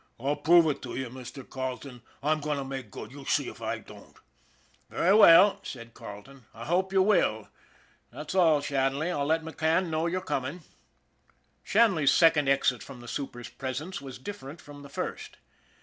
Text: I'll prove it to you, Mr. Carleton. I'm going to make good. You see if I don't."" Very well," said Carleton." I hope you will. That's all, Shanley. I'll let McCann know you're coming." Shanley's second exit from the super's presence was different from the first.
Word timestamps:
I'll 0.19 0.35
prove 0.35 0.65
it 0.65 0.81
to 0.81 0.95
you, 0.97 1.11
Mr. 1.11 1.47
Carleton. 1.47 2.01
I'm 2.23 2.39
going 2.41 2.57
to 2.57 2.63
make 2.63 2.89
good. 2.89 3.11
You 3.11 3.23
see 3.25 3.47
if 3.47 3.61
I 3.61 3.77
don't."" 3.77 4.15
Very 4.89 5.13
well," 5.15 5.59
said 5.61 5.93
Carleton." 5.93 6.45
I 6.55 6.65
hope 6.65 6.91
you 6.91 7.03
will. 7.03 7.49
That's 8.11 8.33
all, 8.33 8.61
Shanley. 8.61 9.11
I'll 9.11 9.27
let 9.27 9.43
McCann 9.43 9.89
know 9.89 10.07
you're 10.07 10.21
coming." 10.21 10.61
Shanley's 11.63 12.09
second 12.11 12.49
exit 12.49 12.81
from 12.81 13.01
the 13.01 13.07
super's 13.07 13.49
presence 13.49 14.01
was 14.01 14.17
different 14.17 14.59
from 14.59 14.81
the 14.81 14.89
first. 14.89 15.37